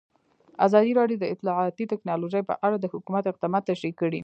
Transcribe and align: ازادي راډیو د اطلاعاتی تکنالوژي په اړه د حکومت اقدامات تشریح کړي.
ازادي 0.65 0.91
راډیو 0.99 1.17
د 1.21 1.25
اطلاعاتی 1.33 1.85
تکنالوژي 1.93 2.41
په 2.49 2.53
اړه 2.65 2.77
د 2.79 2.85
حکومت 2.93 3.23
اقدامات 3.27 3.63
تشریح 3.71 3.93
کړي. 4.01 4.19